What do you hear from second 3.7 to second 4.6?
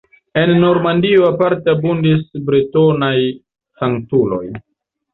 sanktuloj.